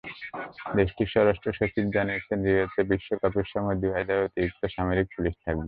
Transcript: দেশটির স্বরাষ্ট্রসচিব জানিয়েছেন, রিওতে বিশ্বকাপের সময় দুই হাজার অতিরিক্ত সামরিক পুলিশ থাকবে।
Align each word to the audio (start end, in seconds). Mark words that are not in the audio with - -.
দেশটির 0.75 1.11
স্বরাষ্ট্রসচিব 1.13 1.85
জানিয়েছেন, 1.93 2.37
রিওতে 2.43 2.81
বিশ্বকাপের 2.83 3.47
সময় 3.53 3.77
দুই 3.81 3.91
হাজার 3.91 4.17
অতিরিক্ত 4.23 4.61
সামরিক 4.75 5.07
পুলিশ 5.15 5.33
থাকবে। 5.35 5.59